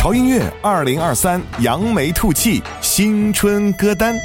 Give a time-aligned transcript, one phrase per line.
[0.00, 4.16] 潮音乐二零二三扬眉吐气新春歌单。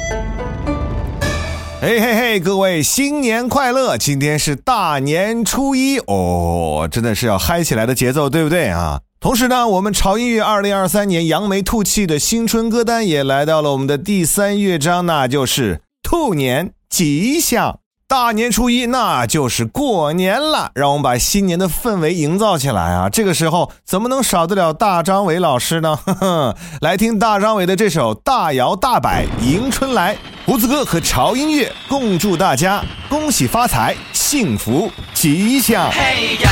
[1.82, 3.98] 嘿嘿嘿，各位新年快乐！
[3.98, 9.02] 今天是大年初一哦，真的是要嗨起来的节奏，对不对啊？
[9.20, 17.80] 同时呢，我们潮音乐二零二三年扬眉吐气的新春歌单也来到了我们的第三乐章，那就是兔年吉祥。
[18.08, 23.08] 大年初一，那就是过年了，让我们把新年的氛围营造起来啊！
[23.10, 25.96] 这个时候怎么能少得了大张伟老师呢？
[25.96, 30.14] 呵呵，来听大张伟的这首《大摇大摆迎春来》，
[30.46, 35.90] 胡子哥和潮音乐共祝大家恭喜发财、幸福吉祥。
[35.90, 36.50] 嘿呀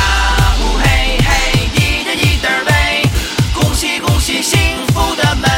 [0.59, 2.65] 呼嘿嘿，一人一对儿
[3.55, 5.49] 恭喜恭喜，幸福的门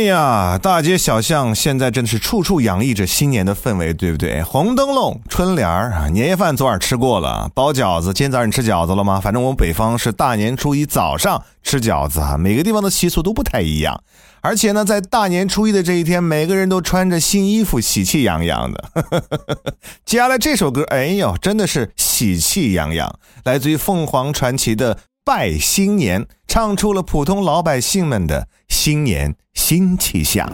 [0.00, 4.42] 哎呀，大街小巷现在真的是处处洋溢着新年的氛围，对不对？
[4.42, 8.06] 红灯笼、春联儿啊，年夜饭昨晚吃过了，包饺子。
[8.14, 9.20] 今天早上你吃饺子了吗？
[9.20, 14.02] 反正我们北方是大年初一早上吃饺子啊，每个地方的习俗都不太一样。
[14.40, 18.82] 而且呢，在大年初一的这一天，每个人都穿着新衣服，喜气洋洋的。
[20.06, 24.94] 接下来这首歌，哎呦，真的是喜气洋洋，来自于凤凰传奇的
[25.32, 30.52] 《拜新年》，唱出了普通老百姓们的新年新气象。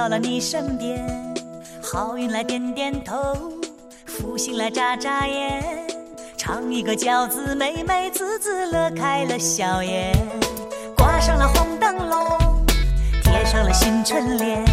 [0.00, 1.06] 到了你身边。
[1.82, 3.36] 好运来点点头，
[4.06, 5.62] 福星来眨眨眼，
[6.38, 10.16] 尝一个饺子，美美滋滋乐开了笑颜。
[10.96, 12.64] 挂上了红灯笼，
[13.22, 14.64] 贴上了新春联，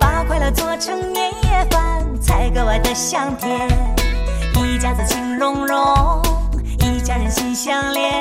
[0.00, 3.68] 把快乐做成年夜饭，才格外的香甜。
[4.66, 6.20] 一家子情融融，
[6.80, 8.20] 一家人心相连，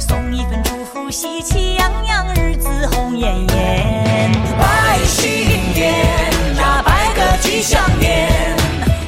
[0.00, 4.81] 送一份祝福，喜气洋洋，日子红艳艳。
[5.02, 5.28] 拜新
[5.74, 5.92] 年
[6.56, 8.30] 呀，拜个吉祥年，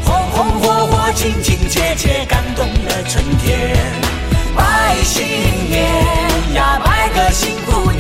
[0.04, 3.76] 红红火火，亲亲切切，感动了春天。
[4.56, 5.24] 拜新
[5.70, 5.86] 年
[6.54, 7.93] 呀，拜个幸福年。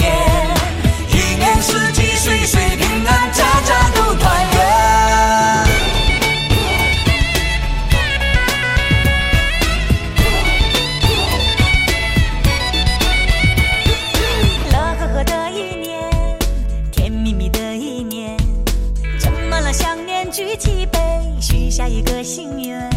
[22.24, 22.90] 心愿，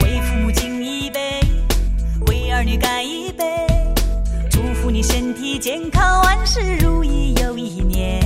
[0.00, 1.38] 为父母敬一杯，
[2.28, 3.44] 为儿女干一杯，
[4.50, 8.24] 祝福你身体健康，万事如意又一年。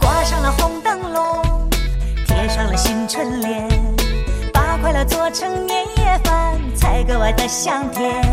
[0.00, 1.68] 挂上了红灯笼，
[2.26, 3.68] 贴上了新春联，
[4.50, 8.24] 把快乐做成年夜饭，才格外的香甜。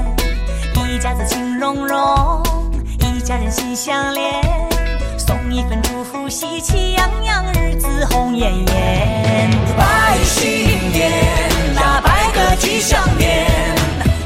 [0.88, 2.42] 一家子情融融，
[3.00, 4.42] 一家人心相连，
[5.22, 9.50] 送一份祝福，喜气洋洋，日子红艳艳。
[9.78, 11.12] 拜新年
[11.76, 13.46] 呀，拜个吉祥年，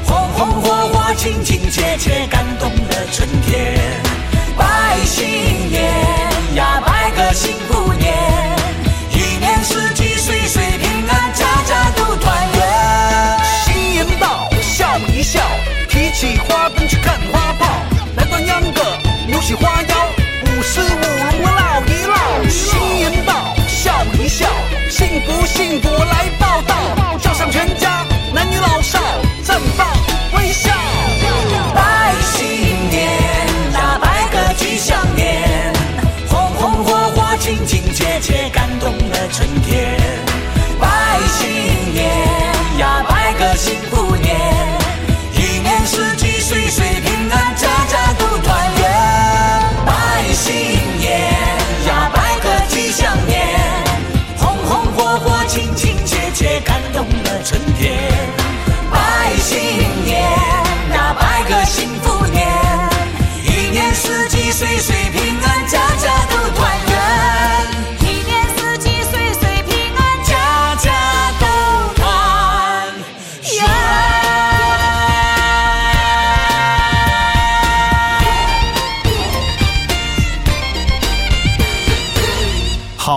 [0.06, 3.78] 红红火火，亲亲切切，感动了春天。
[4.56, 5.84] 拜新年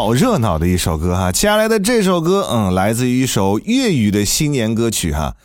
[0.10, 1.32] 好热闹的一首歌哈！
[1.32, 5.36] 接下来的这首歌，嗯，来自于一首粤语的新年歌曲哈，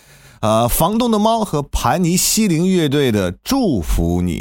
[0.41, 4.41] 呃，房东的猫和盘尼西林乐队的《祝福你》。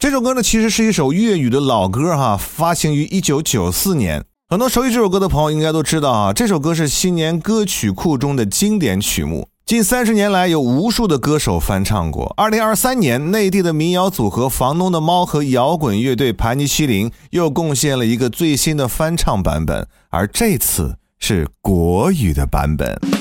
[0.00, 4.24] 这首歌呢，其实是一首粤语的老歌哈，发行于一九九四年。
[4.48, 9.46] 很多熟悉这首歌的朋友应该都知道啊，这首歌是新年歌曲库中的经典曲目。
[9.64, 12.34] 近三十年来，有无数的歌手翻唱过。
[12.36, 23.11] 二零二三年，内地的民谣组合房东的猫和摇滚乐队盘尼西林又贡献了一个最新的翻唱版本，而这次是国语的版本。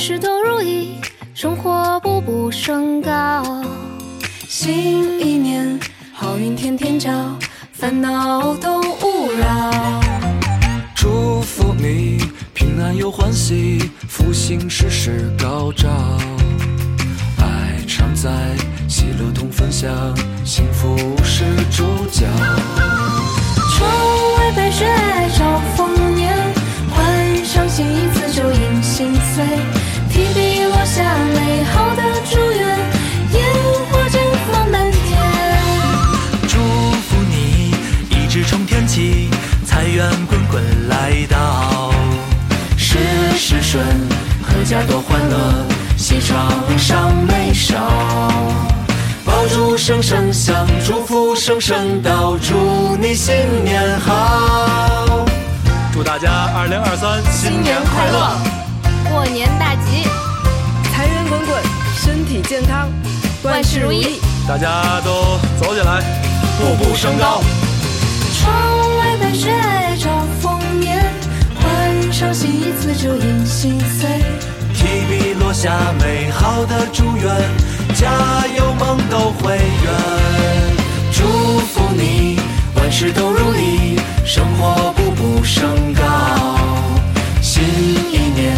[0.00, 0.94] 事都如意，
[1.34, 3.44] 生活步步升高。
[4.48, 5.78] 新一年
[6.10, 7.12] 好运天天交，
[7.70, 10.00] 烦恼都勿扰。
[10.96, 12.16] 祝福你
[12.54, 15.90] 平安又欢喜，福星时时高照，
[17.36, 18.30] 爱常在，
[18.88, 19.92] 喜乐同分享，
[20.46, 22.26] 幸福是主角。
[23.76, 24.09] 窗
[40.28, 41.92] 滚滚来到，
[42.76, 42.98] 事
[43.36, 43.84] 事顺，
[44.48, 45.66] 阖家多欢乐，
[45.96, 47.76] 喜常上眉梢。
[49.24, 55.26] 爆竹声声响，祝福声声到，祝你新年好。
[55.92, 58.38] 祝大家二零二三新年快乐！
[59.10, 60.08] 过年大吉，
[60.90, 61.62] 财源滚滚，
[61.94, 62.88] 身体健康，
[63.42, 64.20] 万事如意。
[64.48, 66.00] 大家都走起来，
[66.58, 67.42] 步步升高。
[68.38, 68.50] 窗
[68.98, 69.52] 外白雪
[72.20, 74.06] 换上新衣辞旧迎新岁。
[74.74, 77.24] 提笔落下美好的祝愿，
[77.94, 79.90] 加油梦都会圆。
[81.10, 81.24] 祝
[81.60, 82.38] 福你
[82.74, 86.58] 万事都如意，生活步步升高。
[87.40, 87.64] 新
[88.12, 88.54] 一年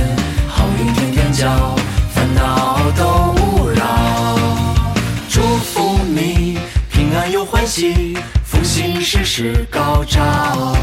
[0.48, 1.76] 好运天天交，
[2.12, 4.38] 烦恼都勿扰。
[5.28, 6.58] 祝福你
[6.90, 10.74] 平安又欢喜，福星时时高照。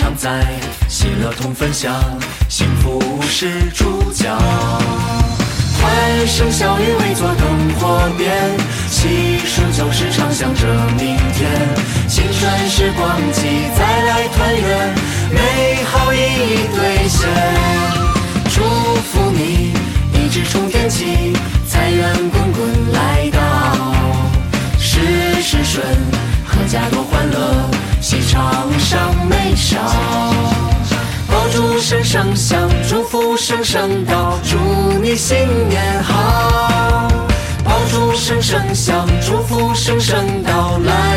[0.00, 0.46] 常在，
[0.88, 1.92] 喜乐同分享，
[2.48, 4.34] 幸福是主角。
[5.78, 7.46] 欢声笑语围坐灯
[7.78, 8.34] 火边，
[8.88, 10.66] 细数旧事常想着
[10.96, 11.50] 明天。
[12.08, 13.42] 青春时光机
[13.76, 14.94] 再来团圆，
[15.32, 17.28] 美好一一兑现。
[18.54, 18.62] 祝
[19.02, 19.74] 福你
[20.14, 21.29] 一直冲天起，
[32.12, 34.56] 声响，祝福声声到，祝
[35.00, 37.06] 你新年好。
[37.64, 41.09] 爆竹声声响，祝福声声到，来。